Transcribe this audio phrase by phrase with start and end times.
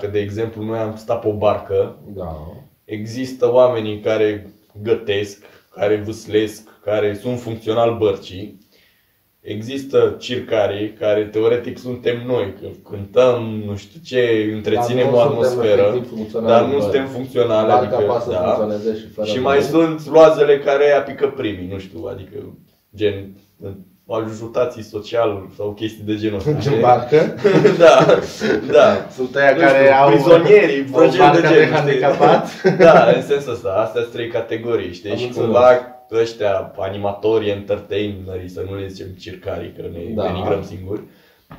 [0.00, 2.36] Dacă, de exemplu, noi am stat pe o barcă, Da.
[2.84, 4.46] există oamenii care
[4.82, 8.58] gătesc, care vâslesc, care sunt funcțional bărcii.
[9.40, 15.42] Există circarii care teoretic suntem noi, că cântăm, nu știu ce, întreținem Dar o nu
[15.42, 16.82] suntem atmosferă, efectiv funcționali dar în nu bărci.
[16.82, 17.66] suntem funcționali.
[17.68, 18.38] Barca adică, poate să da.
[18.38, 19.42] funcționeze și fără Și noi.
[19.44, 22.58] mai sunt loazele care apică primii, nu știu, adică
[22.96, 23.36] gen
[24.08, 26.50] ajutații social sau chestii de genul ăsta.
[26.50, 26.80] În știi?
[26.80, 27.34] barcă?
[27.84, 28.06] da,
[28.72, 29.06] da.
[29.10, 32.48] Sunt aia Nu care știu, au prizonierii, o vreo gen barcă de de genul, handicapat.
[32.48, 32.70] știi?
[32.86, 35.10] Da, în sensul ăsta, astea sunt trei categorii, știi?
[35.10, 35.44] Am și înțeles.
[35.46, 35.68] cumva
[36.12, 40.22] ăștia, animatorii, entertainerii, să nu le zicem circarii, că ne Da.
[40.22, 41.00] denigrăm singuri,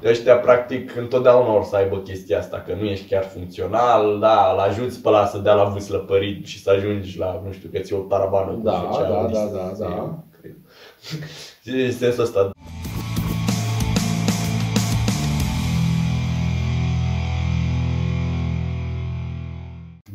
[0.06, 4.60] ăștia practic întotdeauna or să aibă chestia asta, că nu ești chiar funcțional, da, îl
[4.60, 7.94] ajuți pe ăla să dea la vâslăpărit și să ajungi la, nu știu, că ți
[7.94, 9.96] o tarabană cu Da, făcea da, o da, listă, da, știi?
[9.96, 10.14] da.
[10.48, 11.30] Cred.
[11.64, 12.52] Și în sensul ăsta,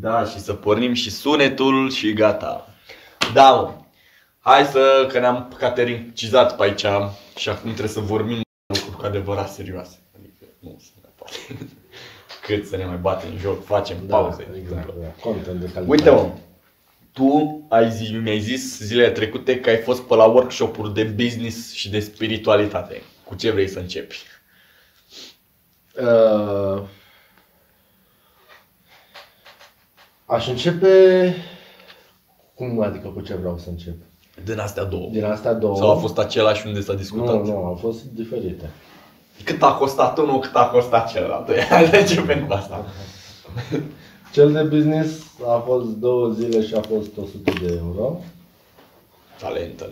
[0.01, 2.67] Da, și să pornim și sunetul și gata.
[3.35, 3.73] Da, mă.
[4.39, 6.87] Hai să, că ne-am catericizat pe aici
[7.37, 9.99] și acum trebuie să vorbim lucruri cu adevărat serioase.
[10.19, 11.37] Adică nu se mai poate.
[12.47, 14.49] Cât să ne mai batem în joc, facem Da, pauze.
[14.63, 14.87] exact.
[14.87, 15.07] da.
[15.21, 15.87] Content de calitate.
[15.89, 16.31] Uite mă,
[17.13, 21.73] tu ai zis, mi-ai zis zilele trecute că ai fost pe la workshop-uri de business
[21.73, 23.03] și de spiritualitate.
[23.25, 24.17] Cu ce vrei să începi?
[26.01, 26.83] Uh,
[30.27, 31.35] aș începe...
[32.55, 33.95] Cum adică cu ce vreau să încep?
[34.45, 35.09] Din astea două.
[35.11, 35.77] Din astea două...
[35.77, 37.35] Sau a fost același unde s-a discutat?
[37.35, 38.71] Nu, nu, au fost diferite.
[39.45, 41.59] Cât a costat unul, cât a costat celălalt.
[41.69, 42.85] Hai să începem cu asta.
[44.33, 48.21] Cel de business a fost două zile și a fost 100 de euro.
[49.41, 49.91] Talentă.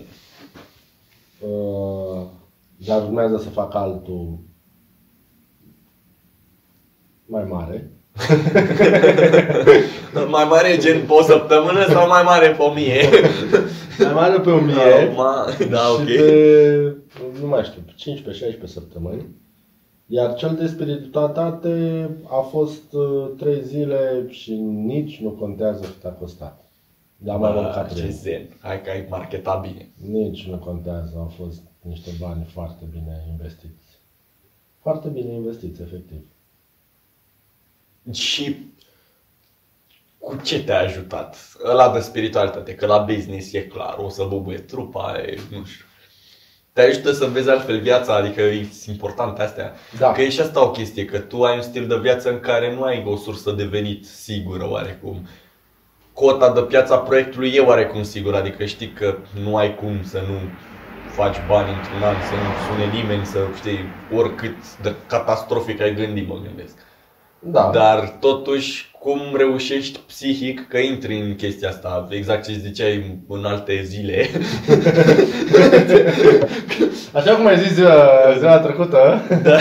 [1.40, 2.26] Uh,
[2.86, 4.38] dar urmează să fac altul
[7.26, 7.90] mai mare.
[10.28, 13.08] Mai mare gen pe o săptămână sau mai mare pe o mie?
[13.98, 15.10] Mai mare pe o mie.
[15.12, 16.04] Ma- Da, și ok.
[16.06, 16.96] pe,
[17.40, 17.80] nu mai știu,
[18.60, 19.26] 15-16 săptămâni.
[20.12, 26.08] Iar cel de spiritualitate a fost uh, 3 zile și nici nu contează cât a
[26.08, 26.64] costat.
[27.16, 28.10] Dar mai mult ca Bă, ce 3.
[28.10, 28.56] zen.
[28.60, 29.88] Hai că ai marketat bine.
[30.10, 33.98] Nici nu contează, au fost niște bani foarte bine investiți.
[34.80, 36.20] Foarte bine investiți, efectiv.
[38.12, 38.56] Și
[40.18, 41.36] cu ce te-a ajutat?
[41.64, 45.84] Ăla de spiritualitate, că la business e clar, o să bubuie trupa, e, nu știu.
[46.72, 49.72] Te ajută să vezi altfel viața, adică e important astea.
[49.98, 50.12] Da.
[50.12, 52.74] Că e și asta o chestie, că tu ai un stil de viață în care
[52.74, 55.28] nu ai o sursă de venit sigură oarecum.
[56.12, 60.38] Cota de piața proiectului e oarecum sigură, adică știi că nu ai cum să nu
[61.10, 63.78] faci bani într-un an, să nu sune nimeni, să știi,
[64.16, 66.74] oricât de catastrofic ai gândit, mă gândesc.
[67.38, 67.70] Da.
[67.74, 73.82] Dar totuși, cum reușești psihic că intri în chestia asta, exact ce ziceai în alte
[73.84, 74.28] zile.
[77.20, 77.96] Așa cum ai zis ziua,
[78.38, 79.56] ziua trecută, da,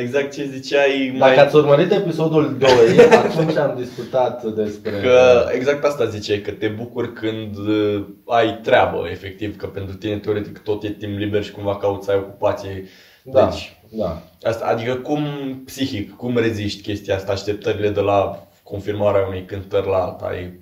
[0.00, 1.28] exact ce ziceai mai...
[1.28, 2.68] dacă ați urmărit episodul 2,
[3.24, 4.90] atunci am discutat despre...
[4.90, 10.18] Că exact asta ziceai, că te bucuri când uh, ai treabă, efectiv, că pentru tine
[10.18, 12.84] teoretic tot e timp liber și cumva cauți să ai ocupație.
[13.22, 14.22] Da, Deci, da.
[14.42, 15.24] asta, adică cum
[15.64, 20.60] psihic, cum reziști chestia asta, așteptările de la confirmarea unei cântări la alta, ai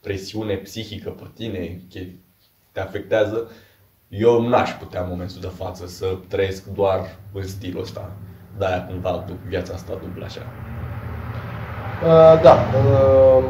[0.00, 2.16] presiune psihică pe tine, che-
[2.72, 3.50] te afectează.
[4.08, 7.00] Eu n-aș putea în momentul de față să trăiesc doar
[7.32, 8.10] în stilul ăsta.
[8.58, 10.40] De-aia cumva duc viața asta dublă așa.
[12.02, 12.52] Uh, da.
[12.52, 13.44] Uh,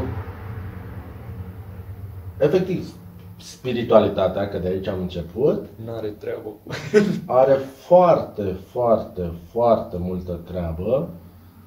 [2.38, 2.94] efectiv,
[3.36, 6.72] spiritualitatea, că de aici am început, N-are treabă cu...
[7.26, 7.52] are
[7.86, 11.08] foarte, foarte, foarte multă treabă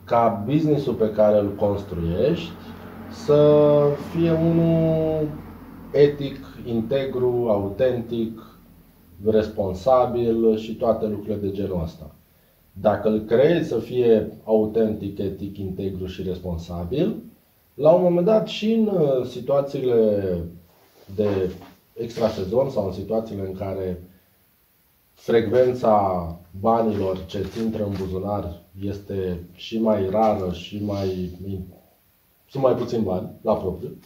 [0.04, 2.52] ca businessul pe care îl construiești
[3.10, 3.72] să
[4.12, 5.28] fie unul
[5.92, 8.42] etic, integru, autentic,
[9.26, 12.16] responsabil și toate lucrurile de genul ăsta.
[12.82, 17.16] Dacă îl creezi să fie autentic, etic, integru și responsabil,
[17.74, 20.24] la un moment dat și în uh, situațiile
[21.16, 21.28] de
[21.94, 24.04] extrasezon sau în situațiile în care
[25.14, 31.38] frecvența banilor ce ți intră în buzunar este și mai rară și mai
[32.50, 33.98] sunt mai puțin bani la propriu,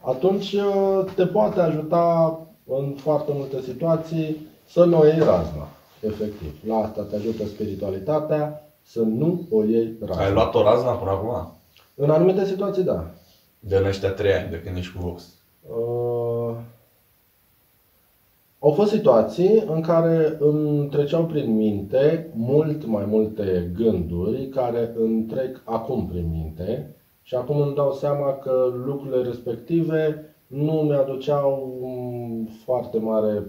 [0.00, 5.68] atunci uh, te poate ajuta în foarte multe situații să nu o iei razna,
[6.00, 6.60] efectiv.
[6.66, 10.24] La asta te ajută spiritualitatea, să nu o iei razna.
[10.24, 11.52] Ai luat o razna până acum?
[11.94, 13.10] În anumite situații, da.
[13.60, 15.22] De în ăștia trei ani, de când ești cu Vox.
[15.68, 16.56] Uh,
[18.64, 25.22] Au fost situații în care îmi treceau prin minte mult mai multe gânduri care îmi
[25.22, 31.78] trec acum prin minte și acum îmi dau seama că lucrurile respective nu mi-aduceau
[32.64, 33.42] foarte mare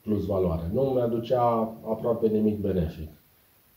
[0.00, 0.70] plus valoare.
[0.72, 1.42] Nu mi-aducea
[1.88, 3.08] aproape nimic benefic.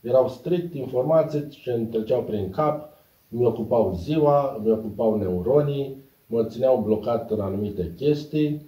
[0.02, 2.90] Erau strict informații ce îmi treceau prin cap,
[3.28, 8.66] mi ocupau ziua, mi ocupau neuronii, mă țineau blocat în anumite chestii,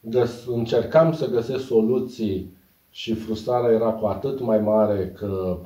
[0.00, 2.52] găs- încercam să găsesc soluții
[2.90, 5.58] și frustrarea era cu atât mai mare că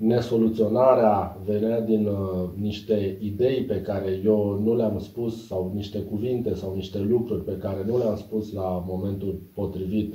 [0.00, 6.54] nesoluționarea venea din uh, niște idei pe care eu nu le-am spus sau niște cuvinte
[6.54, 10.14] sau niște lucruri pe care nu le-am spus la momentul potrivit.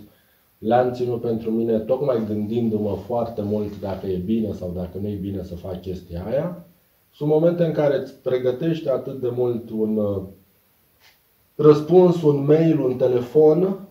[0.58, 5.16] Le-am ținut pentru mine tocmai gândindu-mă foarte mult dacă e bine sau dacă nu e
[5.22, 6.66] bine să fac chestia aia.
[7.14, 10.22] Sunt momente în care îți pregătești atât de mult un uh,
[11.56, 13.88] răspuns, un mail, un telefon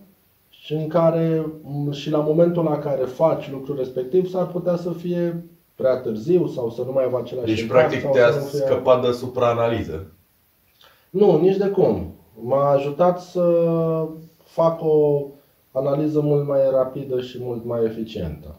[0.51, 1.47] și în care
[1.91, 5.45] și la momentul la care faci lucrul respectiv s-ar putea să fie
[5.75, 8.45] prea târziu sau să nu mai aibă același Deci, impact practic, sau te-a să nu
[8.45, 10.07] fie- scăpat de supraanaliză.
[11.11, 12.15] Nu, nici de cum.
[12.41, 13.43] M-a ajutat să
[14.45, 15.27] fac o
[15.73, 18.59] analiză mult mai rapidă și mult mai eficientă.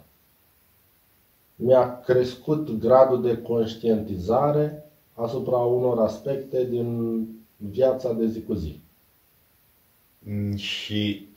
[1.55, 7.19] Mi-a crescut gradul de conștientizare asupra unor aspecte din
[7.57, 8.79] viața de zi cu zi.
[10.19, 11.27] Mm, Și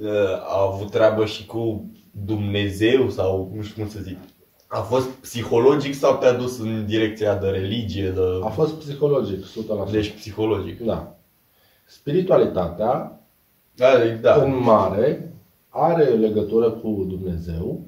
[0.00, 1.84] uh, a avut treabă și cu
[2.24, 4.16] Dumnezeu sau nu știu cum să zic.
[4.66, 8.10] A fost psihologic sau te-a dus în direcția de religie?
[8.10, 8.20] De...
[8.42, 9.44] A fost psihologic,
[9.88, 9.90] 100%.
[9.90, 10.80] Deci psihologic.
[10.80, 11.16] Da.
[11.84, 13.20] Spiritualitatea,
[13.74, 13.88] Da,
[14.20, 14.34] da.
[14.42, 15.34] în mare,
[15.68, 17.80] are legătură cu Dumnezeu,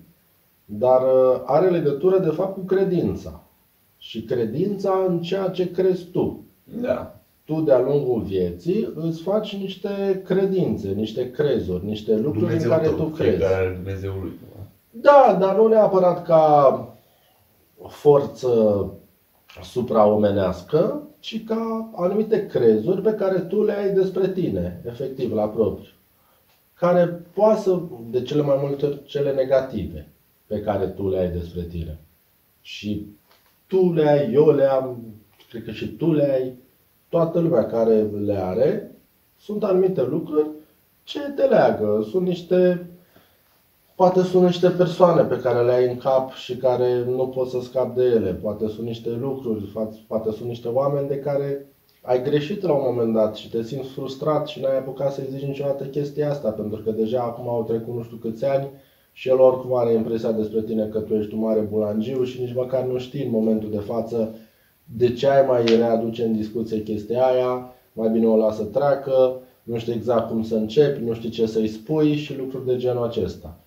[0.64, 3.42] dar uh, are legătură, de fapt, cu credința.
[3.98, 6.44] Și credința în ceea ce crezi tu.
[6.64, 7.12] da.
[7.44, 12.88] Tu, de-a lungul vieții, îți faci niște credințe, niște crezuri, niște lucruri Dumnezeu în care
[12.88, 13.30] tău, tu crezi.
[13.36, 14.32] fiecare are Dumnezeul lui.
[15.00, 16.96] Da, dar nu neapărat ca
[17.86, 18.84] forță
[19.62, 25.90] supraomenească, ci ca anumite crezuri pe care tu le ai despre tine, efectiv, la propriu.
[26.74, 27.80] Care poate să,
[28.10, 30.12] de cele mai multe ori, cele negative
[30.46, 31.98] pe care tu le ai despre tine.
[32.60, 33.06] Și
[33.66, 35.14] tu le ai, eu le am,
[35.50, 36.58] cred că și tu le ai,
[37.08, 38.96] toată lumea care le are,
[39.38, 40.48] sunt anumite lucruri
[41.04, 42.06] ce te leagă.
[42.10, 42.90] Sunt niște
[43.98, 47.60] Poate sunt niște persoane pe care le ai în cap și care nu poți să
[47.60, 48.32] scapi de ele.
[48.32, 51.66] Poate sunt niște lucruri, fa- poate sunt niște oameni de care
[52.02, 55.44] ai greșit la un moment dat și te simți frustrat și n-ai apucat să-i zici
[55.46, 58.68] niciodată chestia asta, pentru că deja acum au trecut nu știu câți ani
[59.12, 62.54] și el oricum are impresia despre tine că tu ești un mare bulangiu și nici
[62.54, 64.34] măcar nu știi în momentul de față
[64.84, 69.78] de ce ai mai readuce în discuție chestia aia, mai bine o lasă treacă, nu
[69.78, 73.58] știi exact cum să începi, nu știi ce să-i spui și lucruri de genul acesta.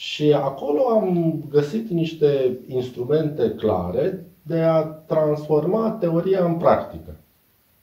[0.00, 7.16] Și acolo am găsit niște instrumente clare de a transforma teoria în practică.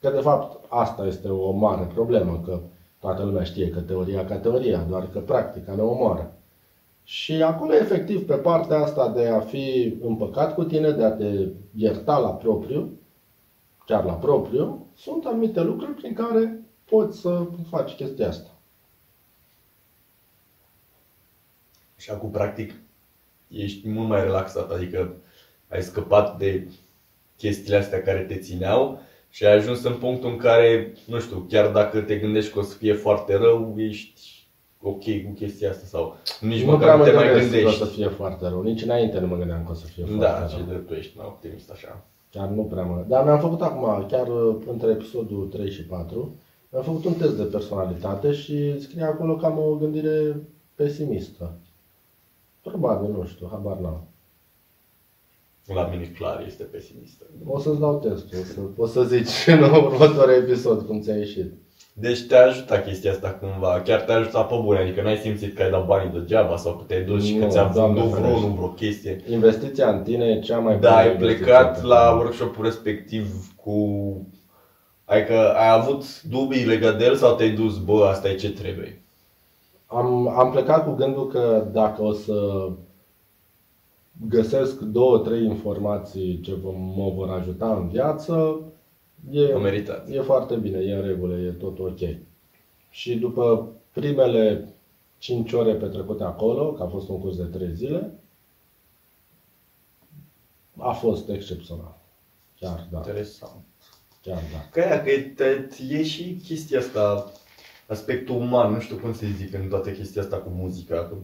[0.00, 2.60] Că de fapt asta este o mare problemă, că
[3.00, 6.32] toată lumea știe că teoria ca teoria, doar că practica ne omoară.
[7.02, 11.48] Și acolo, efectiv, pe partea asta de a fi împăcat cu tine, de a te
[11.74, 12.90] ierta la propriu,
[13.86, 18.57] chiar la propriu, sunt anumite lucruri prin care poți să faci chestia asta.
[21.98, 22.72] Și acum, practic,
[23.48, 25.14] ești mult mai relaxat, adică
[25.68, 26.68] ai scăpat de
[27.36, 29.00] chestiile astea care te țineau
[29.30, 32.62] și ai ajuns în punctul în care, nu știu, chiar dacă te gândești că o
[32.62, 34.20] să fie foarte rău, ești
[34.80, 37.56] ok cu chestia asta sau nici nu măcar prea nu mă te mai gândesc că
[37.56, 37.78] o gândești.
[37.78, 38.62] să fie foarte rău.
[38.62, 40.76] Nici înainte nu mă gândeam că o să fie Da, foarte și rău.
[40.76, 42.04] de tu ești mai optimist așa.
[42.30, 43.04] Chiar nu prea mă...
[43.08, 46.36] Dar mi-am făcut acum, chiar uh, între episodul 3 și 4,
[46.70, 50.36] mi-am făcut un test de personalitate și scrie acolo că am o gândire
[50.74, 51.54] pesimistă.
[52.62, 54.02] Probabil, nu știu, habar n-am.
[55.74, 57.24] La mine clar este pesimistă.
[57.46, 61.52] O să-ți dau testul, o să, o să zici în următorul episod cum ți-a ieșit.
[61.92, 65.62] Deci te-a ajutat chestia asta cumva, chiar te-a ajutat pe bune, adică n-ai simțit că
[65.62, 68.34] ai dat banii degeaba sau că te-ai dus și că Nu, ți-a Doamne vândut ferește.
[68.36, 69.20] vreunul vreo chestie.
[69.30, 72.64] Investiția în tine e cea mai Da, bună ai investiție plecat pe la care- workshop-ul
[72.64, 73.76] respectiv cu...
[75.04, 78.97] Adică ai avut dubii legat de el sau te-ai dus, bă, asta e ce trebuie?
[79.90, 82.68] Am, am plecat cu gândul că dacă o să
[84.28, 88.60] găsesc două, trei informații ce vă- mă vor ajuta în viață,
[89.30, 90.08] e, A meritat.
[90.10, 91.98] e foarte bine, e în regulă, e tot ok.
[92.90, 94.68] Și după primele
[95.18, 98.12] 5 ore petrecute acolo, că a fost un curs de 3 zile,
[100.76, 101.96] a fost excepțional.
[102.60, 103.64] Chiar da, Interesant.
[104.22, 104.68] chiar da.
[104.72, 107.32] Că aia, că te, e și chestia asta
[107.88, 110.94] aspectul uman, nu știu cum să zic în toată chestia asta cu muzica.
[110.96, 111.14] Că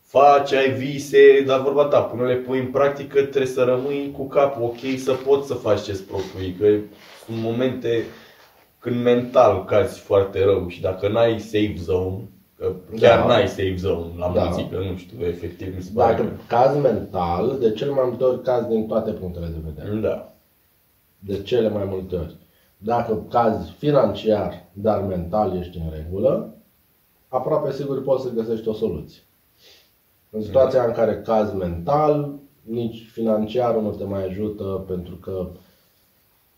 [0.00, 4.26] faci, ai vise, dar vorba ta, până le pui în practică trebuie să rămâi cu
[4.26, 6.56] capul ok să poți să faci ce-ți propui.
[6.58, 6.66] Că
[7.26, 8.02] sunt momente
[8.78, 12.18] când mental cazi foarte rău și dacă n-ai safe zone,
[12.56, 13.26] că chiar Da.
[13.26, 14.44] n-ai safe zone la Da.
[14.44, 18.42] muzică, nu știu, efectiv mi se pare Dacă caz mental, de cel mai multe ori
[18.42, 19.88] caz din toate punctele de vedere.
[20.00, 20.32] că- Da.
[21.18, 22.36] De cele mai multe ori.
[22.82, 26.54] Dacă cazi financiar, dar mental ești în regulă,
[27.28, 29.22] aproape sigur poți să găsești o soluție.
[30.30, 35.48] În situația în care caz mental, nici financiarul nu te mai ajută pentru că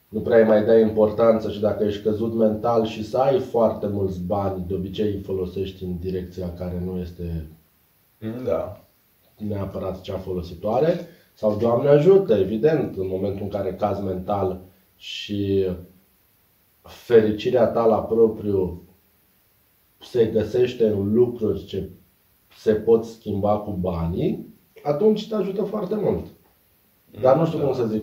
[0.08, 3.86] nu prea îi mai dai importanță și dacă ești căzut mental și să ai foarte
[3.86, 7.46] mulți bani, de obicei îi folosești în direcția care nu este
[8.44, 8.80] Da.
[9.38, 14.60] neapărat cea folositoare sau Doamne ajută, evident, în momentul în care caz mental
[14.96, 15.66] și
[16.82, 18.82] fericirea ta la propriu
[20.00, 21.90] se găsește în lucruri ce
[22.56, 26.26] se pot schimba cu banii, atunci te ajută foarte mult.
[27.20, 28.02] Dar nu știu cum să zic.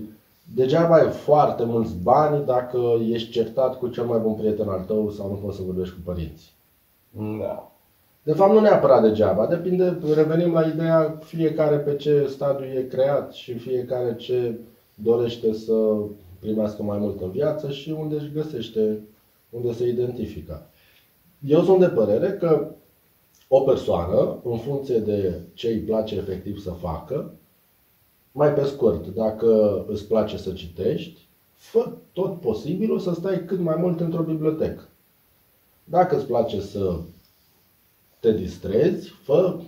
[0.55, 5.09] Degeaba ai foarte mulți bani dacă ești certat cu cel mai bun prieten al tău
[5.09, 6.51] sau nu poți să vorbești cu părinții.
[7.39, 7.71] Da.
[8.23, 9.45] De fapt, nu neapărat degeaba.
[9.45, 14.59] Depinde, revenim la ideea fiecare pe ce stadiu e creat și fiecare ce
[14.93, 15.95] dorește să
[16.39, 18.99] primească mai mult în viață și unde își găsește,
[19.49, 20.69] unde se identifică.
[21.45, 22.71] Eu sunt de părere că
[23.47, 27.33] o persoană, în funcție de ce îi place efectiv să facă,
[28.31, 33.75] mai pe scurt, dacă îți place să citești, fă tot posibilul să stai cât mai
[33.75, 34.87] mult într-o bibliotecă.
[35.83, 36.99] Dacă îți place să
[38.19, 39.59] te distrezi, fă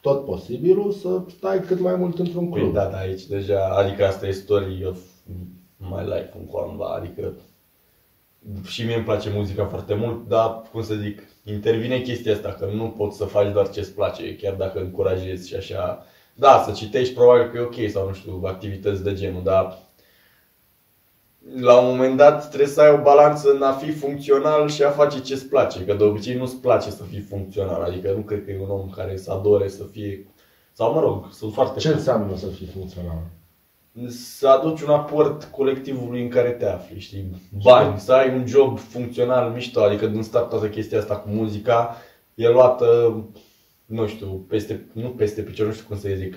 [0.00, 2.72] tot posibilul să stai cât mai mult într-un Păi club.
[2.72, 4.94] da, da, aici deja, adică asta e story
[5.80, 7.32] of my life în cumva, adică
[8.66, 12.66] și mie îmi place muzica foarte mult, dar, cum să zic, intervine chestia asta, că
[12.72, 16.04] nu poți să faci doar ce-ți place, chiar dacă încurajezi și așa.
[16.34, 19.78] Da, să citești probabil că e ok sau nu știu, activități de genul, dar
[21.60, 24.90] la un moment dat trebuie să ai o balanță în a fi funcțional și a
[24.90, 28.50] face ce-ți place, că de obicei nu-ți place să fii funcțional, adică nu cred că
[28.50, 30.26] e un om care să adore să fie,
[30.72, 33.22] sau mă rog, sunt foarte Ce înseamnă să fii funcțional?
[34.08, 37.30] Să aduci un aport colectivului în care te afli, știi?
[37.62, 41.96] Bani, să ai un job funcțional mișto, adică din start toată chestia asta cu muzica
[42.34, 43.16] e luată,
[43.86, 46.34] nu știu, peste, nu peste picior, nu știu cum să zic.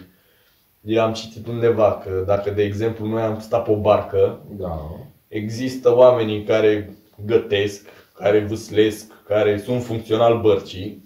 [0.81, 4.81] Eu am citit undeva că dacă, de exemplu, noi am stat pe o barcă, Da.
[5.27, 11.01] există oamenii care gătesc, care vâslesc, care sunt funcțional bărcii.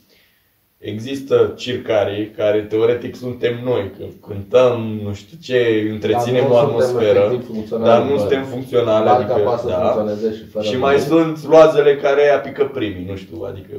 [0.77, 6.59] Există circarii care teoretic suntem noi, că cântăm, nu știu ce, întreținem Dar nu o
[6.59, 8.19] suntem atmosferă, efectiv funcționali, dar nu bă.
[8.19, 9.05] suntem funcționali.
[9.05, 9.73] Barca adică, poate să da.
[9.75, 10.81] funcționeze și fără Și noi.
[10.81, 13.73] mai sunt loazele care aia pică primii, nu știu, adică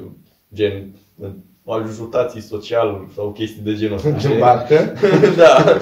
[0.55, 0.95] gen
[1.65, 4.09] ajutații social sau chestii de genul ăsta.
[4.09, 4.39] În știi?
[4.39, 4.93] barcă?
[5.43, 5.77] da,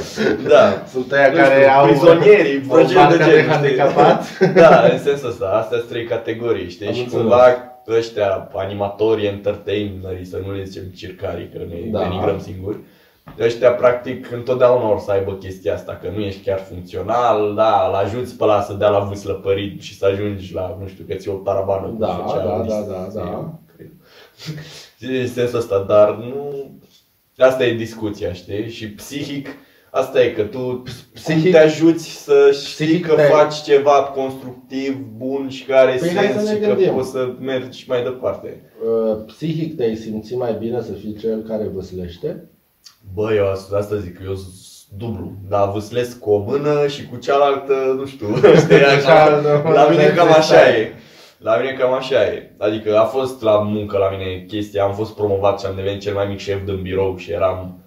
[0.49, 0.83] da.
[0.93, 3.53] Sunt aia Nu care știu, au prizonierii, o vreo gen barcă de de genul, știi?
[3.53, 4.39] handicapat.
[4.63, 6.87] Da, în sensul ăsta, astea sunt trei categorii, știi?
[6.87, 7.21] Am și înțeles.
[7.23, 7.45] cumva
[7.89, 12.03] ăștia, animatorii, entertainerii, să nu le zicem circarii, că ne Da.
[12.03, 12.79] denigrăm singuri,
[13.41, 17.95] ăștia practic întotdeauna or să aibă chestia asta, că nu ești chiar funcțional, da, îl
[17.95, 21.29] ajuți pe ăla să dea la vâslăpărit și să ajungi la, nu știu, că ți
[21.29, 23.53] o tarabană cu Da, socialist, da, da, da, da.
[23.77, 23.91] cred.
[25.21, 26.71] în sensul ăsta, dar nu...
[27.39, 28.71] Asta e discuția, știi?
[28.71, 29.49] Și psihic,
[29.91, 33.93] asta e că tu psihic, Psihic- te ajuți să știi psihic că te- faci ceva
[33.93, 36.93] constructiv, bun și care are Păi hai sens să ne și că gândim.
[36.95, 38.63] poți să mergi mai departe.
[38.85, 42.45] Uh, Psihic te-ai simți mai bine să fii cel care văslește?
[43.15, 44.55] Bă, eu asta asta zic, eu sunt
[44.99, 48.27] dublu, dar vâslesc cu o mână și cu cealaltă, nu știu,
[48.63, 50.81] știi, așa, Așa, la mine cam așa stai.
[50.81, 50.93] e.
[51.39, 52.55] La mine cam așa e.
[52.59, 56.15] Adică a fost la muncă la mine chestia, am fost promovat și am devenit cel
[56.15, 57.81] mai mic șef din birou și eram,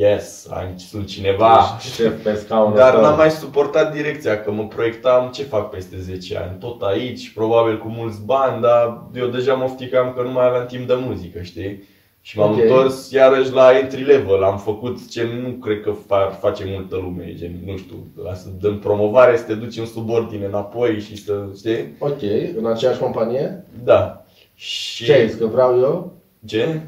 [0.00, 1.76] yes, am, sunt cineva.
[1.78, 3.00] Ești șef pe scaunul Dar tău.
[3.02, 6.58] n-am mai suportat direcția, că mă proiectam ce fac peste 10 ani.
[6.58, 10.66] Tot aici, probabil cu mulți bani, dar eu deja mă ofticam că nu mai aveam
[10.66, 11.82] timp de muzică, știi?
[12.22, 12.60] Și m-am Ok.
[12.62, 14.42] întors iarăși la entry level.
[14.44, 18.48] Am făcut ce nu cred că fa- face multă lume, gen, nu știu, la să
[18.60, 21.94] dăm promovare, să te duci în subordine înapoi și să, știi?
[21.98, 22.20] Ok,
[22.58, 23.64] în aceeași companie?
[23.84, 24.24] Da.
[24.54, 25.04] Și...
[25.04, 26.12] Ce ai zis, că vreau eu?
[26.46, 26.80] Ce?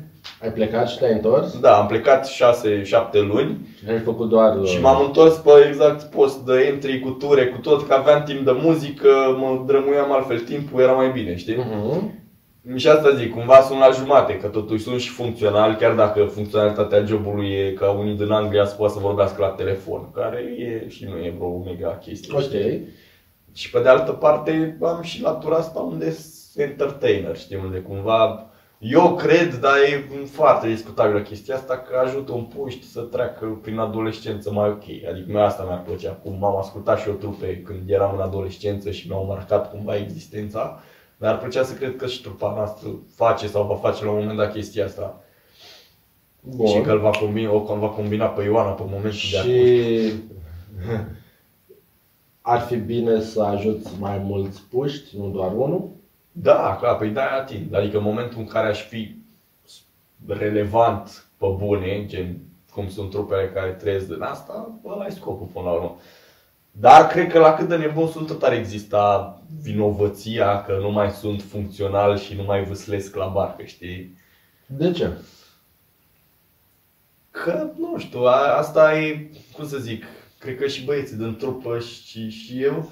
[0.42, 1.60] Ai plecat și te-ai întors?
[1.60, 2.30] Da, am plecat 6-7
[3.12, 4.56] luni Și ai făcut doar...
[4.56, 8.22] uh, Și m-am întors pe exact post de entry cu ture, cu tot, că aveam
[8.22, 11.56] timp de muzică, mă drămuiam altfel timpul, era mai bine, știi?
[11.56, 12.20] Mhm.
[12.76, 17.04] Și asta zic, cumva sunt la jumate, că totuși sunt și funcțional, chiar dacă funcționalitatea
[17.04, 21.04] jobului e ca unii din Anglia să poată să vorbească la telefon, care e și
[21.04, 22.34] nu e vreo mega chestie.
[22.34, 22.40] Ok.
[22.42, 22.88] știi?
[23.52, 28.46] Și pe de altă parte am și latura asta unde sunt entertainer, știi, unde cumva
[28.84, 33.78] Eu cred, dar e foarte discutabilă chestia asta, că ajută un puști să treacă prin
[33.78, 34.82] adolescență mai ok.
[34.82, 36.10] Adică mie asta mi-ar plăcea.
[36.10, 40.80] Acum m-am ascultat și eu trupe când eram în adolescență și mi-au marcat cumva existența.
[41.16, 44.18] Dar ar plăcea să cred că și trupa noastră face sau va face la un
[44.18, 45.20] moment dat chestia asta.
[46.40, 46.66] Bun.
[46.66, 49.50] Și că îl va combina, o va combina pe Ioana pe momentul de acum.
[49.50, 50.12] Și
[52.54, 56.00] ar fi bine să ajuți mai mulți puști, nu doar unul.
[56.32, 57.74] Da, clar, păi da, ating.
[57.74, 59.16] Adică în momentul în care aș fi
[60.26, 62.38] relevant pe bune, gen
[62.72, 65.96] cum sunt trupele care trăiesc din asta, ăla e scopul până la urmă.
[66.70, 71.10] Dar cred că la cât de nebun sunt tot ar exista vinovăția că nu mai
[71.10, 74.18] sunt funcțional și nu mai vâslesc la barcă, știi?
[74.66, 75.10] De ce?
[77.30, 80.04] Că, nu știu, a, asta e, cum să zic,
[80.38, 82.90] cred că și băieții din trupă și, și eu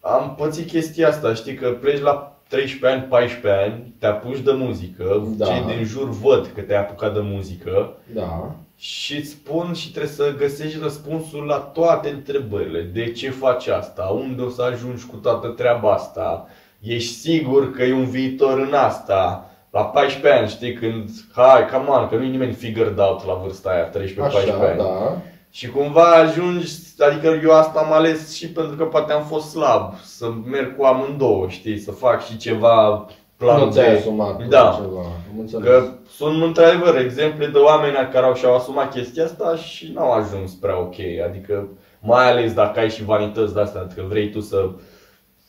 [0.00, 4.52] am pățit chestia asta, știi, că pleci la 13 ani, 14 ani, te apuci de
[4.52, 5.44] muzică, Da.
[5.46, 8.54] cei din jur văd că te-ai apucat de muzică Da.
[8.78, 12.80] și îți spun și trebuie să găsești răspunsul la toate întrebările.
[12.82, 14.02] De ce faci asta?
[14.02, 16.46] Unde o să ajungi cu toată treaba asta?
[16.80, 19.46] Ești sigur că e un viitor în asta?
[19.70, 23.34] La 14 ani, știi, când, hai, come on, că nu e nimeni figured out la
[23.34, 24.78] vârsta aia, 13-14 Așa, ani.
[24.78, 25.16] da.
[25.54, 26.68] Și cumva ajungi,
[26.98, 30.84] adică eu asta am ales și pentru că poate am fost slab, să merg cu
[30.84, 33.06] amândouă, știi, să fac și ceva
[33.36, 33.70] plan nu B.
[33.70, 34.80] ți-ai asumat Da.
[34.82, 35.00] ceva.
[35.00, 35.68] Am înțeles.
[35.68, 40.52] Că sunt într-adevăr exemple de oameni care au și-au asumat chestia asta și n-au ajuns
[40.52, 40.94] prea ok.
[41.28, 41.68] Adică
[42.00, 44.70] mai ales dacă ai și vanități de astea, adică vrei tu să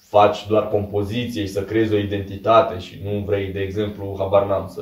[0.10, 4.67] faci doar compoziție și să creezi o identitate și nu vrei, de exemplu, habar n-am
[4.67, 4.81] să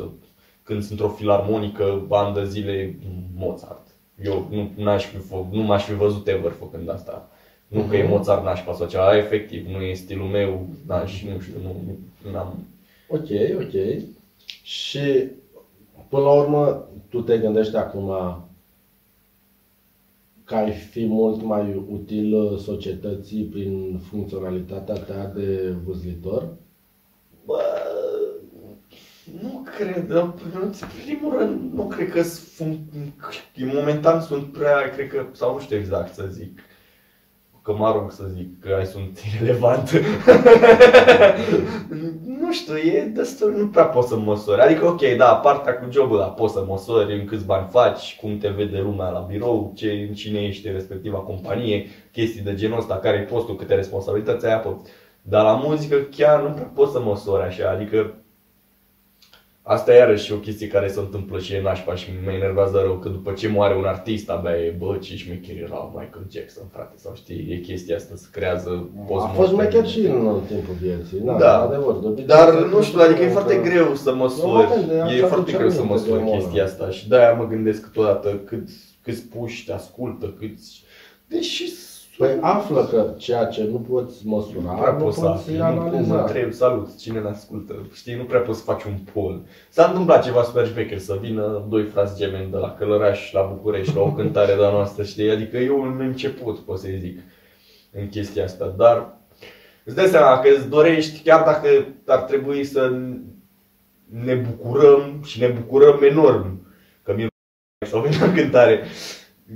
[0.63, 2.99] când sunt într-o filarmonică, ani de zile
[3.35, 3.87] Mozart.
[4.23, 7.29] Eu nu, n-aș fi, fă, nu m-aș fi văzut ever făcând asta.
[7.67, 8.11] Nu că e Mhm.
[8.11, 11.75] Mozart nașpa sau ceva, efectiv, nu e stilul meu, n-aș, nu știu, nu,
[12.31, 12.65] nu am
[13.07, 14.03] Ok, ok.
[14.63, 14.99] Și
[16.09, 18.07] până la urmă, tu te gândești acum
[20.43, 26.47] că ai fi mult mai util societății prin funcționalitatea ta de văzlitor?
[27.45, 27.59] Bă,
[29.41, 30.09] nu cred.
[30.09, 30.33] În
[31.03, 32.79] primul rând, nu cred că sunt,
[33.55, 36.59] momentan sunt prea, cred că, sau nu știu exact să zic,
[37.61, 39.91] că mă rog să zic că ai sunt irelevant.
[42.41, 44.61] nu știu, e destul, nu prea poți să măsori.
[44.61, 48.37] Adică, ok, da, partea cu jobul, da, poți să măsori în câți bani faci, cum
[48.37, 52.97] te vede lumea la birou, ce, cine ești în respectiva companie, chestii de genul ăsta,
[52.97, 54.77] care e postul, câte responsabilități ai apoi.
[55.21, 58.15] Dar la muzică chiar nu prea poți să măsori așa, adică
[59.63, 62.97] Asta e iarăși o chestie care se întâmplă și e nașpa și mă enervează rău
[62.97, 66.93] că după ce moare un artist abia e bă ce șmecher era Michael Jackson frate
[66.95, 71.37] sau știi, e chestia asta se creează A fost șmecher și în timpul vieții, da,
[71.37, 71.61] Da.
[71.61, 71.95] adevăr.
[71.95, 74.93] De obicei, Dar se nu știu, adică e că- foarte greu să măsori, moment de
[74.95, 76.71] e așa foarte aduce greu să aminte măsori de omul chestia ăla.
[76.71, 78.67] asta și de-aia mă gândesc câteodată cât,
[79.01, 80.83] câți puși te ascultă, câți...
[81.27, 81.71] Deși
[82.21, 85.57] Păi află că ceea ce nu poți măsura, nu prea nu poți să poți afli,
[85.57, 86.21] nu cum mă analiza.
[86.21, 89.45] întreb, salut, cine ne ascultă, știi, nu prea poți să faci un poll.
[89.69, 93.95] S-a întâmplat ceva super șmecher, să vină doi frați gemeni de la Călăraș la București
[93.95, 97.19] la o cântare de-a noastră, știi, adică eu un început, pot să zic,
[97.91, 99.17] în chestia asta, dar
[99.83, 101.67] îți dai seama că îți dorești, chiar dacă
[102.05, 102.91] ar trebui să
[104.23, 106.67] ne bucurăm și ne bucurăm enorm
[107.03, 107.27] că mi
[107.87, 108.83] sau vine la cântare,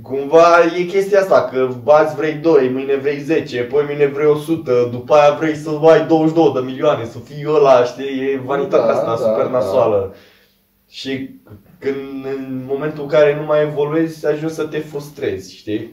[0.02, 0.44] Cumva
[0.78, 5.14] e chestia asta, că azi vrei 2, mâine vrei 10, poi mâine vrei 100, după
[5.14, 9.06] aia vrei să ai 22 de milioane, să fii ăla, știi, e vanitatea Da, asta
[9.06, 9.50] da, super da.
[9.50, 10.14] nasoală.
[10.88, 11.30] Și
[11.78, 15.90] când în momentul în care nu mai evoluezi, ajungi să te frustrezi, știi?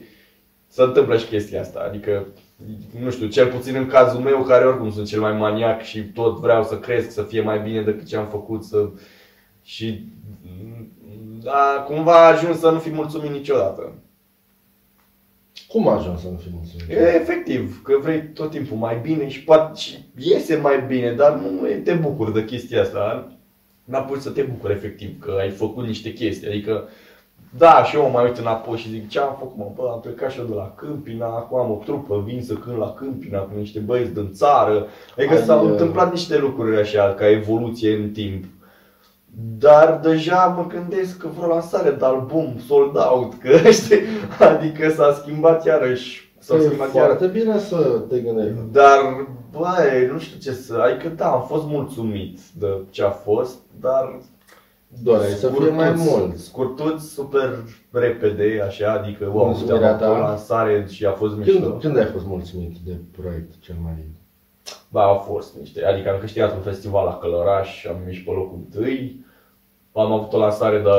[0.68, 2.26] Se întâmplă și chestia asta, adică
[3.02, 6.38] nu știu, cel puțin în cazul meu, care oricum sunt cel mai maniac și tot
[6.38, 8.88] vreau să cresc, să fie mai bine decât ce am făcut, să...
[9.62, 10.04] și
[11.44, 13.92] da, cumva ajung să nu fi mulțumit niciodată.
[15.68, 16.88] Cum a ajuns să nu fii mulțumit?
[16.88, 21.34] E efectiv, că vrei tot timpul mai bine și poate și iese mai bine, dar
[21.34, 23.32] nu e- te bucuri de chestia asta.
[23.84, 26.48] N-apuci să te bucuri efectiv că ai făcut niște chestii.
[26.48, 26.88] Adică,
[27.56, 30.00] da, și eu mă mai uit înapoi și zic ce am făcut, mă, bă, am
[30.00, 33.38] plecat și eu de la Câmpina, acum am o trupă, vin să cânt la Câmpina
[33.38, 34.86] cu niște băieți din țară.
[35.16, 38.44] Adică Ai, s-au uh, întâmplat niște lucruri așa, ca evoluție în timp.
[39.58, 44.00] Dar deja mă gândesc că vreo lansare de album sold out, că știi,
[44.38, 47.16] adică s-a schimbat iarăși, s-a E schimbat iarăși.
[47.16, 47.76] foarte bine să
[48.08, 48.54] te gândești.
[48.72, 53.58] Dar, băi, nu știu ce să, adică da, am fost mulțumit de ce a fost,
[53.80, 54.18] dar
[55.02, 56.36] Doreai să fie mai mult.
[56.38, 60.06] Scurtuț, super repede, așa, adică, wow, Mulțumirea uite, am ta.
[60.06, 61.52] avut o lansare și a fost mișto.
[61.60, 64.06] Când, când ai fost mulțumit de proiect cel mai...
[64.94, 68.58] Ba, au fost niște, adică am câștigat un festival la Călăraș, am ieșit pe locul
[68.64, 69.24] întâi,
[69.92, 70.90] am avut o lansare de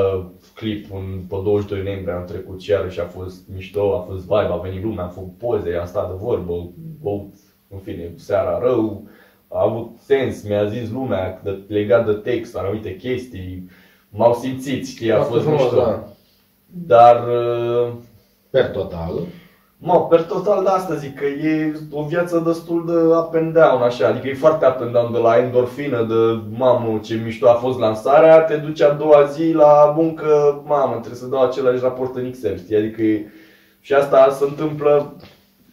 [0.54, 4.52] clip un, pe 22 noiembrie, am trecut și iarăși a fost mișto, a fost vibe,
[4.52, 6.68] a venit lumea, am făcut poze, am stat de vorbă,
[7.02, 7.34] băut,
[7.70, 9.02] în fine, seara rău,
[9.48, 13.70] a avut sens, mi-a zis lumea de, legat de text, anumite chestii,
[14.10, 15.76] m-au simțit, știi, a, A fost frumos, mișto.
[15.76, 16.08] da.
[16.66, 17.92] Dar uh,
[18.50, 19.12] Per total.
[19.78, 23.82] Mă, per total de asta zic că e o viață destul de up and down,
[23.82, 27.54] așa, adică e foarte up and down de la endorfină, de mamă ce mișto a
[27.54, 32.16] fost lansarea, te duci a doua zi la muncă, mamă, trebuie să dau același raport
[32.16, 33.30] în Excel, știi, adică e,
[33.80, 35.16] și asta se întâmplă,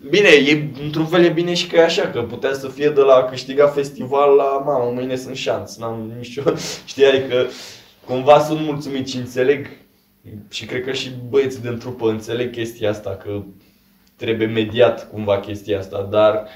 [0.10, 3.02] bine, e, într-un fel e bine și că e așa, că putea să fie de
[3.02, 6.42] la a câștiga festival la, mamă, mâine sunt șanț, n-am nicio,
[6.92, 7.46] știi, adică
[8.06, 9.68] cumva sunt mulțumit și înțeleg
[10.50, 13.42] și cred că și băieții din trupă înțeleg chestia asta, că
[14.24, 16.48] trebuie mediat cumva chestia asta, dar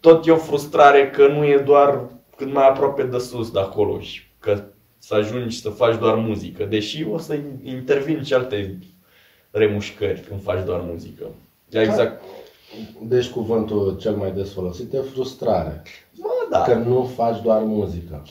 [0.00, 2.00] tot e o frustrare că nu e doar
[2.36, 4.62] cât mai aproape de sus de acolo și că
[4.98, 8.78] să ajungi să faci doar muzică, deși o să intervin și alte
[9.50, 11.24] remușcări când faci doar muzică.
[11.68, 12.22] Exact.
[13.02, 15.82] Deci cuvântul cel mai des folosit e frustrare.
[16.12, 16.62] Mă, da.
[16.62, 18.22] Că nu faci doar muzică.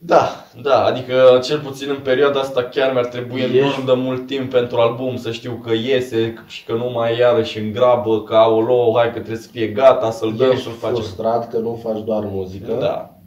[0.00, 4.26] Da, da, adică cel puțin în perioada asta chiar mi-ar trebui Ești- enorm de mult
[4.26, 8.22] timp pentru album să știu că iese și că nu mai e iarăși în grabă,
[8.22, 10.94] că aolo, hai că trebuie să fie gata, să-l dăm, Ești să-l facem.
[10.96, 12.72] frustrat că nu faci doar muzică.
[12.80, 13.18] Da.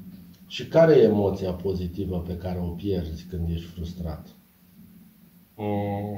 [0.47, 4.27] Și care e emoția pozitivă pe care o pierzi când ești frustrat?
[5.55, 6.15] Mm.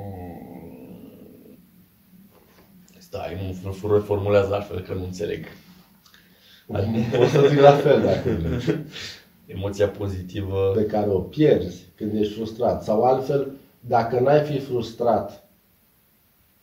[2.97, 5.45] Stai, nu reformulează altfel că nu înțeleg.
[7.21, 8.77] O să zic la fel dacă vrei.
[9.45, 10.71] Emoția pozitivă.
[10.75, 12.83] Pe care o pierzi când ești frustrat.
[12.83, 15.47] Sau altfel, dacă n-ai fi frustrat,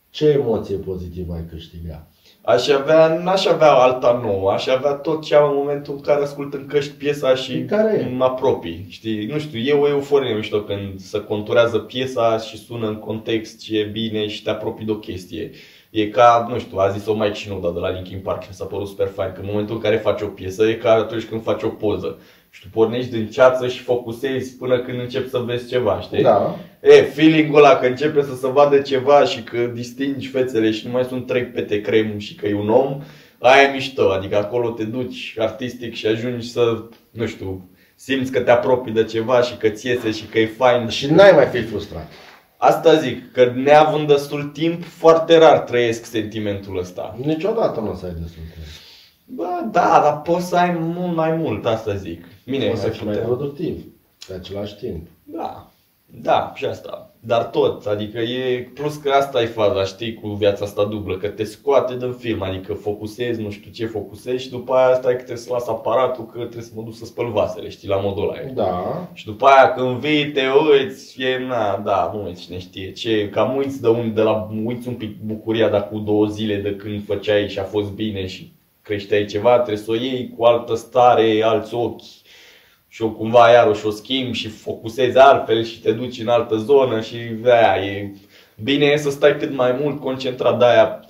[0.09, 2.07] ce emoție pozitivă ai câștiga?
[2.41, 6.23] Aș avea, n-aș avea alta nouă, aș avea tot ce am în momentul în care
[6.23, 8.15] ascult în căști piesa și Care e?
[8.15, 8.85] mă apropii.
[8.89, 13.61] Știi, nu știu, e o euforie mișto când se conturează piesa și sună în context
[13.61, 15.51] și e bine și te apropii de o chestie.
[15.89, 18.65] E ca, nu știu, a zis-o Mike Shinoda de la Linkin Park și mi s-a
[18.65, 21.43] părut super fain, că în momentul în care faci o piesă e ca atunci când
[21.43, 22.17] faci o poză.
[22.53, 26.21] Și tu pornești din ceață și focusezi până când începi să vezi ceva, știi?
[26.21, 26.55] Da.
[26.81, 30.91] E, feeling-ul ăla că începe să se vadă ceva și că distingi fețele și nu
[30.91, 33.01] mai sunt trei pete crem și că e un om,
[33.39, 38.39] aia e mișto, adică acolo te duci artistic și ajungi să, nu știu, simți că
[38.39, 40.87] te apropii de ceva și că ți iese și că e fain.
[40.87, 42.11] Și n-ai mai fi frustrat.
[42.57, 47.17] Asta zic, că neavând destul timp, foarte rar trăiesc sentimentul ăsta.
[47.25, 48.65] Niciodată nu o să ai destul timp.
[49.25, 52.25] Bă, da, dar poți să ai mult mai mult, asta zic.
[52.51, 53.27] Bine, O să să fii mai putem.
[53.29, 53.83] productiv.
[54.27, 55.07] Pe același timp.
[55.23, 55.67] Da,
[56.21, 57.05] da, și asta.
[57.23, 61.27] Dar tot, adică e, plus că asta e faza, știi, cu viața asta dublă, că
[61.27, 65.17] te scoate din film, adică focusezi, nu știu ce focusezi și după aia stai că
[65.17, 68.23] trebuie să las aparatul, că trebuie să mă duc să spăl vasele, știi, la modul
[68.23, 68.39] ăla.
[68.41, 68.51] e.
[68.55, 69.07] Da.
[69.13, 73.29] Și după aia când vii, te uiți, e, na, da, nu uiți cine știe ce,
[73.29, 76.75] cam uiți de, un, de la, uiți un pic bucuria de cu două zile de
[76.75, 80.75] când făceai și a fost bine și creșteai ceva, trebuie să o iei cu altă
[80.75, 82.01] stare, alți ochi
[82.93, 87.01] și eu cumva iarăși o schimb și focusezi altfel și te duci în altă zonă
[87.01, 88.11] și aia e
[88.63, 91.05] bine e să stai cât mai mult concentrat de aia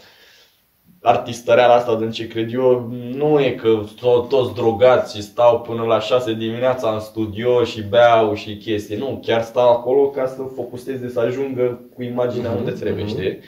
[1.01, 5.83] artistăreala asta din ce cred eu nu e că to- toți drogați și stau până
[5.83, 8.95] la 6 dimineața în studio și beau și chestii.
[8.97, 13.13] Nu, chiar stau acolo ca să focuseze să ajungă cu imaginea Mhm, unde trebuie, mhm.
[13.17, 13.39] știi?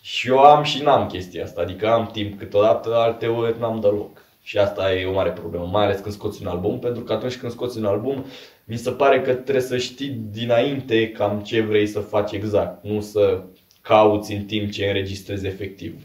[0.00, 4.24] Și eu am și n-am chestia asta, adică am timp câteodată, alte ori n-am deloc.
[4.46, 7.36] Și asta e o mare problemă, mai ales când scoți un album, pentru că atunci
[7.36, 8.24] când scoți un album,
[8.64, 13.00] mi se pare că trebuie să știi dinainte cam ce vrei să faci exact, nu
[13.00, 13.42] să
[13.80, 16.02] cauți în timp ce înregistrezi efectiv.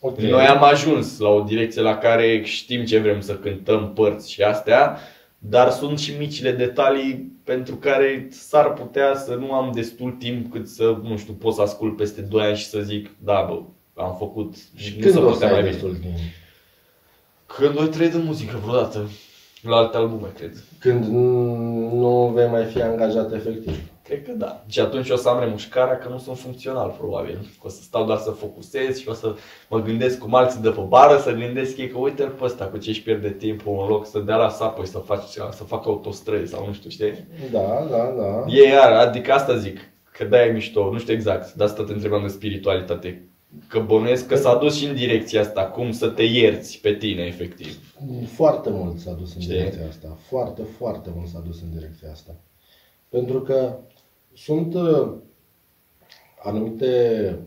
[0.00, 0.18] Ok.
[0.18, 4.42] Noi am ajuns la o direcție la care știm ce vrem să cântăm, părți și
[4.42, 4.98] astea,
[5.38, 10.68] dar sunt și micile detalii pentru care s-ar putea să nu am destul timp cât
[10.68, 13.62] să, nu știu, pot să ascult peste 2 ani și să zic, da, bă,
[14.02, 15.72] am făcut, Și nu când se o să putea ai mai bine.
[15.72, 16.14] destul timp?
[17.56, 19.10] Când voi trăi de muzică vreodată,
[19.62, 20.52] la alte albume, cred.
[20.78, 21.04] Când
[21.92, 23.76] nu vei mai fi angajat efectiv.
[24.04, 24.64] Cred că da.
[24.66, 27.46] Și atunci o să am remușcarea că nu sunt funcțional, probabil.
[27.62, 29.34] O să stau doar să focusez și o să
[29.68, 32.78] mă gândesc cum alții de pe bară, să gândesc ei că uite-l pe ăsta cu
[32.78, 35.88] ce își pierde timpul în loc să dea la sapă și să, faci, să facă
[35.88, 37.26] autostrăzi sau nu știu, știi?
[37.52, 38.44] Da, da, da.
[38.46, 39.78] E iar, adică asta zic,
[40.12, 43.28] că da e mișto, nu știu exact, de asta te întrebam de spiritualitate.
[43.68, 47.22] Că bănuiesc că s-a dus și în direcția asta, cum să te ierți pe tine,
[47.22, 47.94] efectiv.
[48.26, 49.54] Foarte mult s-a dus în Știi?
[49.54, 50.16] direcția asta.
[50.28, 52.34] Foarte, foarte mult s-a dus în direcția asta.
[53.08, 53.76] Pentru că
[54.32, 55.12] sunt uh,
[56.42, 57.38] anumite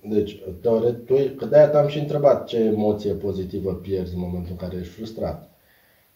[0.00, 4.76] Deci, teoretic, că de-aia te-am și întrebat ce emoție pozitivă pierzi în momentul în care
[4.80, 5.50] ești frustrat.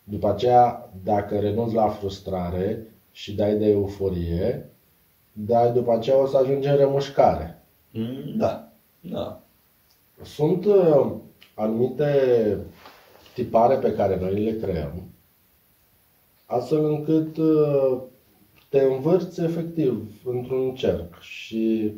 [0.05, 4.71] După aceea, dacă renunți la frustrare și dai de euforie,
[5.33, 7.63] dar după aceea o să ajungi în remușcare.
[7.91, 8.72] Mm, da.
[9.11, 9.43] Da.
[10.23, 11.13] Sunt uh,
[11.55, 12.59] anumite
[13.35, 15.03] tipare pe care noi le creăm,
[16.47, 18.03] astfel încât uh,
[18.69, 21.93] te învârți efectiv într-un cerc și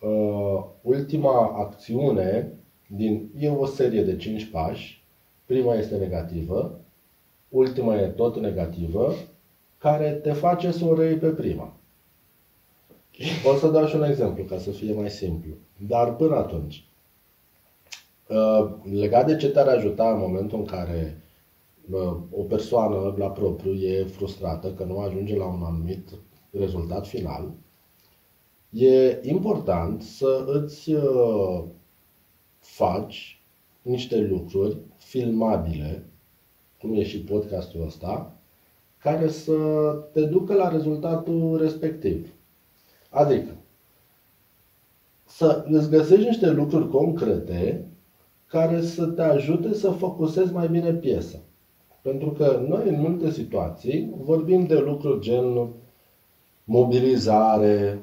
[0.00, 2.52] uh, ultima acțiune
[2.86, 5.04] din, e o serie de 5 pași,
[5.46, 6.80] prima este negativă,
[7.48, 9.14] ultima e tot negativă,
[9.78, 11.76] care te face să o reiei pe prima.
[13.52, 15.50] O să dau și un exemplu ca să fie mai simplu.
[15.86, 16.84] Dar până atunci,
[18.28, 21.22] uh, legat de ce te-ar ajuta în momentul în care
[21.90, 26.08] uh, o persoană la propriu e frustrată că nu ajunge la un anumit
[26.50, 27.52] rezultat final,
[28.70, 31.64] e important să îți uh,
[32.58, 33.42] faci
[33.82, 36.06] niște lucruri filmabile,
[36.80, 38.36] cum e și podcastul ăsta,
[38.98, 39.54] care să
[40.12, 42.34] te ducă la rezultatul respectiv.
[43.10, 43.56] Adică,
[45.36, 47.86] să îți găsești niște lucruri concrete
[48.46, 51.38] care să te ajute să focusezi mai bine piesa.
[52.02, 55.68] Pentru că noi, în multe situații, vorbim de lucruri gen
[56.64, 58.02] mobilizare,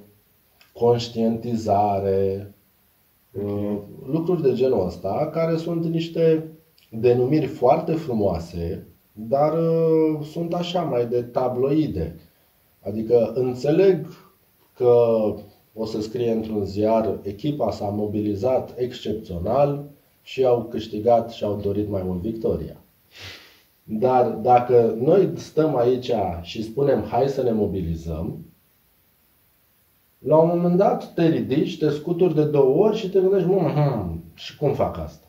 [0.73, 2.53] conștientizare,
[3.35, 3.53] okay.
[3.53, 6.47] Uh, lucruri de genul ăsta, care sunt niște
[6.91, 12.15] denumiri foarte frumoase, dar uh, sunt așa mai de tabloide.
[12.81, 14.07] Adică înțeleg
[14.73, 14.93] că
[15.81, 19.89] o să scrie într-un ziar, echipa s-a mobilizat excepțional
[20.21, 22.75] și au câștigat și au dorit mai mult victoria.
[23.83, 26.11] Dar dacă noi stăm aici
[26.41, 28.45] și spunem hai să ne mobilizăm,
[30.17, 34.23] la un moment dat te ridici, te scuturi de două ori și te gândești, hmm,
[34.33, 35.27] și cum fac asta?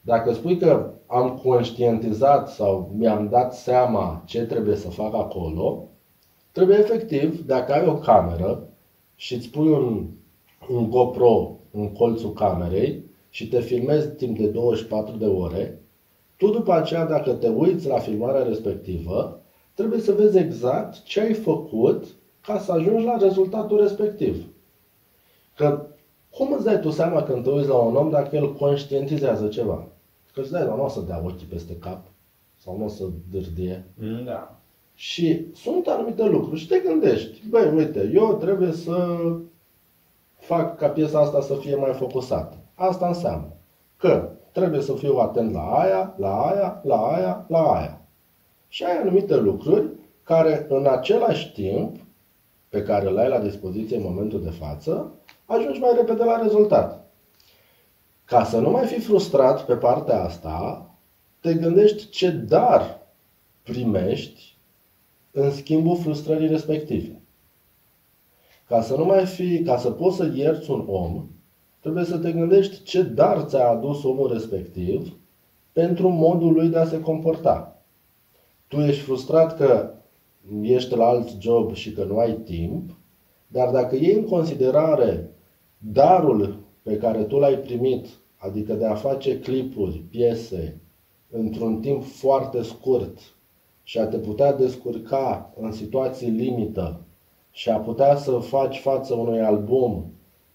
[0.00, 5.88] Dacă spui că am conștientizat sau mi-am dat seama ce trebuie să fac acolo,
[6.52, 8.67] trebuie efectiv, dacă ai o cameră
[9.18, 10.06] și îți pui un,
[10.68, 15.80] un GoPro în colțul camerei și te filmezi timp de 24 de ore,
[16.36, 19.40] tu după aceea, dacă te uiți la filmarea respectivă,
[19.74, 22.04] trebuie să vezi exact ce ai făcut
[22.40, 24.46] ca să ajungi la rezultatul respectiv.
[25.56, 25.86] Că
[26.30, 29.86] cum îți dai tu seama când te uiți la un om dacă el conștientizează ceva?
[30.32, 32.06] Că îți dai, nu o să dea ochii peste cap
[32.58, 33.84] sau nu o să dârdie.
[34.24, 34.57] Da.
[35.00, 39.16] Și sunt anumite lucruri și te gândești, băi, uite, eu trebuie să
[40.38, 42.56] fac ca piesa asta să fie mai focusată.
[42.74, 43.52] Asta înseamnă
[43.96, 48.00] că trebuie să fiu atent la aia, la aia, la aia, la aia.
[48.68, 49.88] Și ai anumite lucruri
[50.22, 51.96] care în același timp
[52.68, 55.12] pe care îl ai la dispoziție în momentul de față,
[55.44, 57.10] ajungi mai repede la rezultat.
[58.24, 60.90] Ca să nu mai fi frustrat pe partea asta,
[61.40, 63.06] te gândești ce dar
[63.62, 64.56] primești
[65.30, 67.20] în schimbul frustrării respective.
[68.68, 71.26] Ca să nu mai fi, ca să poți să ierți un om,
[71.80, 75.16] trebuie să te gândești ce dar ți-a adus omul respectiv
[75.72, 77.82] pentru modul lui de a se comporta.
[78.68, 79.94] Tu ești frustrat că
[80.62, 82.90] ești la alt job și că nu ai timp,
[83.46, 85.30] dar dacă iei în considerare
[85.78, 90.80] darul pe care tu l-ai primit, adică de a face clipuri, piese,
[91.30, 93.18] într-un timp foarte scurt
[93.88, 97.00] și a te putea descurca în situații limită
[97.50, 100.12] și a putea să faci față unui album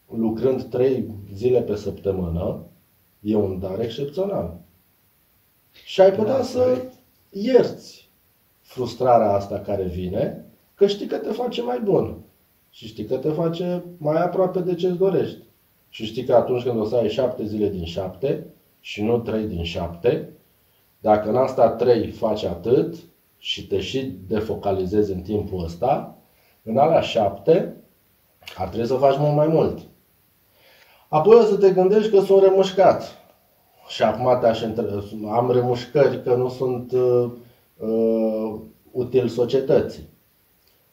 [0.09, 2.65] lucrând trei zile pe săptămână,
[3.19, 4.57] e un dar excepțional.
[5.85, 6.81] Și ai putea da, să
[7.29, 8.09] ierți
[8.61, 12.17] frustrarea asta care vine, că știi că te face mai bun.
[12.69, 15.43] Și știi că te face mai aproape de ce-ți dorești.
[15.89, 18.45] Și știi că atunci când o să ai șapte zile din șapte
[18.79, 20.29] și nu trei din șapte,
[20.99, 22.95] dacă în asta trei faci atât
[23.43, 26.17] și te și defocalizezi în timpul ăsta,
[26.63, 27.75] în alea șapte
[28.57, 29.79] ar trebui să faci mult mai mult.
[31.09, 33.17] Apoi o să te gândești că sunt remușcat.
[33.87, 34.61] Și acum te-aș
[35.31, 37.31] am remușcări că nu sunt uh,
[37.77, 38.59] uh,
[38.91, 40.09] util societății.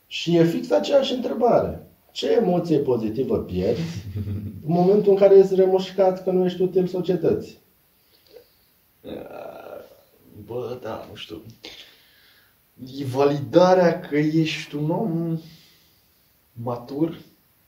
[0.06, 1.86] Și e fix aceeași întrebare.
[2.10, 4.04] Ce emoție pozitivă pierzi
[4.66, 7.58] în momentul în care ești remușcat că nu ești util societății?
[10.46, 11.42] Bă, da, nu știu.
[12.86, 15.38] E validarea că ești un om
[16.52, 17.18] matur.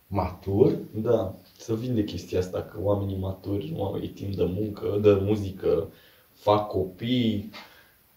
[0.06, 0.78] Matur?
[0.94, 1.34] Da.
[1.56, 5.88] Să vinde chestia asta că oamenii maturi nu au timp de muncă, de muzică,
[6.32, 7.50] fac copii,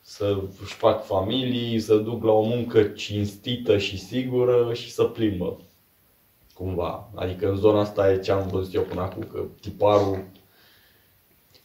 [0.01, 5.60] să își fac familii, să duc la o muncă cinstită și sigură și să plimbă.
[6.53, 7.10] cumva.
[7.15, 10.25] Adică în zona asta e ce am văzut eu până acum, că tiparul...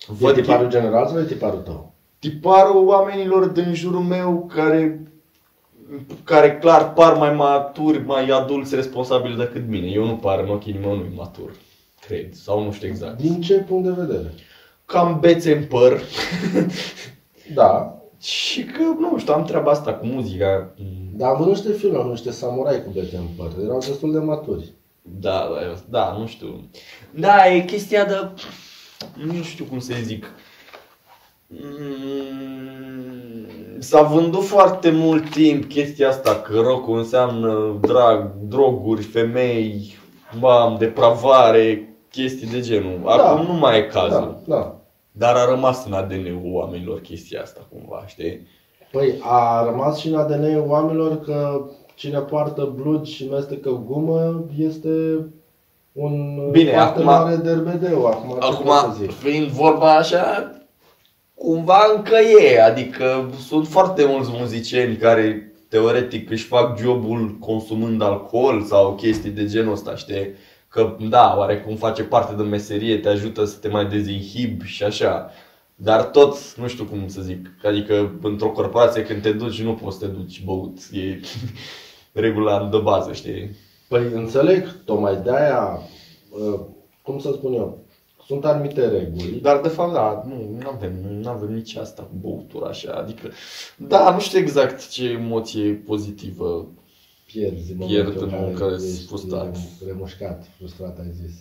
[0.06, 1.94] Văd tiparul general sau e tiparul tău?
[2.18, 5.09] Tiparul oamenilor din jurul meu care
[6.24, 9.86] care clar par mai maturi, mai adulți, responsabili decât mine.
[9.86, 11.50] Eu nu par în ochii nimănui matur,
[12.00, 13.20] cred, sau nu știu exact.
[13.20, 14.34] Din ce punct de vedere?
[14.84, 16.00] Cam bețe în păr.
[17.54, 20.74] Da, și că, nu știu, am treaba asta cu muzica.
[21.16, 23.52] dar am văzut niște filme, am văzut niște samurai cu bete în păr.
[23.64, 24.72] Erau destul de maturi.
[25.02, 26.68] Da, da, eu- da, nu știu.
[27.10, 28.28] Da, e chestia de...
[29.24, 30.30] Nu știu cum să zic.
[31.46, 33.29] Mm,
[33.80, 39.94] S-a vândut foarte mult timp chestia asta, că rock înseamnă drag, droguri, femei,
[40.38, 43.00] bam, depravare, chestii de genul.
[43.04, 44.42] Acum nu mai e cazul.
[44.46, 44.74] Da, da.
[45.12, 48.46] Dar a rămas în ADN-ul oamenilor chestia asta cumva, știi?
[48.92, 51.64] Păi a rămas și în ADN-ul oamenilor că
[51.94, 54.88] cine poartă blugi și mestecă gumă este
[55.92, 58.06] un Bine, foarte acum- mare derbedeu.
[58.06, 59.10] Acum, ce Acum, pot să zic?
[59.10, 60.50] fiind vorba așa,
[61.44, 68.62] cumva încă e, adică sunt foarte mulți muzicieni care teoretic își fac jobul consumând alcool
[68.62, 70.34] sau chestii de genul ăsta, știi?
[70.68, 75.30] Că da, oarecum face parte din meserie, te ajută să te mai dezinhibi și așa.
[75.74, 79.98] Dar tot, nu știu cum să zic, adică într-o corporație când te duci nu poți
[79.98, 81.20] să te duci băut, e
[82.20, 83.50] regula de bază, știi?
[83.88, 85.80] Păi înțeleg, tocmai de-aia,
[86.30, 86.60] uh,
[87.02, 87.78] cum să spun eu,
[88.30, 89.38] sunt anumite reguli.
[89.42, 93.30] Dar de fapt, da, nu avem, nu avem nici asta cu băutura așa, adică,
[93.76, 96.68] da, nu știu exact ce emoție pozitivă.
[97.26, 99.56] Pierzi în Pierd momentul în în momentul care care ești ești frustrat.
[99.86, 101.32] remușcat, frustrat ai zis.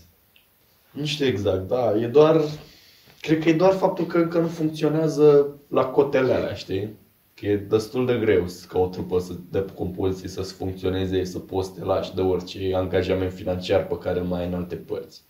[0.92, 2.42] Nu știu exact, da, e doar,
[3.22, 6.96] cred că e doar faptul că încă nu funcționează la cotele alea, știi?
[7.34, 11.40] Că e destul de greu să- ca o trupă să, de compoziție să funcționeze, să
[11.40, 14.76] poți să te lași de orice angajament financiar pe care îl mai ai în alte
[14.76, 15.24] părți.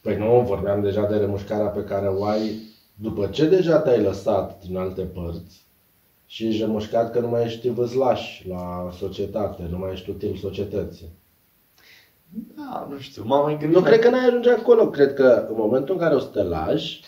[0.00, 2.50] Păi nu, vorbeam deja de remușcarea pe care o ai
[2.94, 5.66] după ce deja te-ai lăsat din alte părți
[6.26, 11.08] și ești remușcat că nu mai ești vâzlaș la societate, nu mai ești util societății.
[12.56, 13.76] Da, nu știu, m-am mai gândit.
[13.76, 14.88] Nu cred că n-ai ajunge acolo.
[14.88, 17.00] Cred că în momentul în care o să te lași,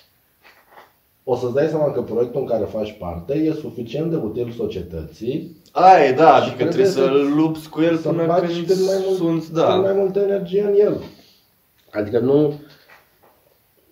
[1.25, 5.57] o să-ți dai seama că proiectul în care faci parte e suficient de util societății
[5.73, 8.55] Aia e, da, Și adică trebuie trebuie să- să lupți cu el să până bagi
[8.55, 9.75] când cât mai mult, sunt, cât da.
[9.75, 10.97] mai multă energie în el.
[11.93, 12.61] Adică nu...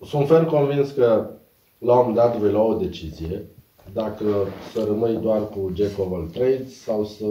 [0.05, 1.31] Sunt ferm convins că
[1.79, 3.47] la un moment dat vei lua o decizie
[3.93, 4.25] dacă
[4.73, 7.25] să rămâi doar cu Jack of all trades sau să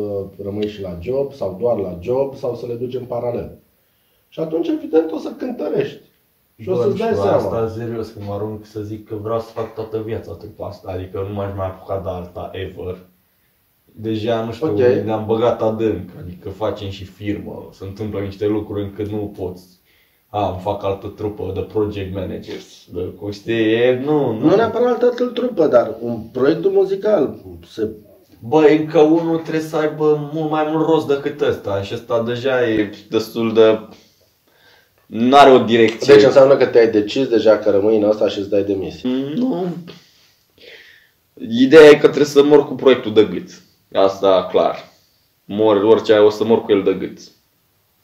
[0.43, 3.57] rămâi și la job sau doar la job sau să le duci în paralel.
[4.29, 6.01] Și atunci evident o să cântărești.
[6.57, 7.37] Și o Bă, nu să-ți dai știu, seama.
[7.37, 10.91] Asta serios, când mă arunc să zic că vreau să fac toată viața treaba asta,
[10.91, 12.97] adică nu m-aș mai apuca de alta ever.
[13.85, 14.77] Deja, nu știu, Ok.
[14.77, 19.79] ne-am băgat adânc, adică facem și firmă, se întâmplă niște lucruri încât nu poți.
[20.29, 24.49] A, îmi fac altă trupă de project managers, de cu știi, e, nu, nu.
[24.49, 27.35] Nu neapărat altă trupă, dar un proiectul muzical
[27.67, 27.89] se
[28.39, 32.69] Bă, încă unul trebuie să aibă mult mai mult rost decât ăsta și ăsta deja
[32.69, 33.79] e destul de...
[35.05, 36.13] N-are o direcție.
[36.13, 39.09] Deci înseamnă că te-ai decis deja că rămâi în asta și îți dai demisia.
[39.35, 39.65] Nu.
[41.59, 43.61] Ideea e că trebuie să mor cu proiectul de gât.
[43.93, 44.91] Asta clar.
[45.45, 47.19] Mor, orice, o să mor cu el de gât.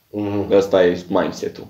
[0.10, 0.54] Mhm.
[0.54, 1.68] Asta e mindset-ul.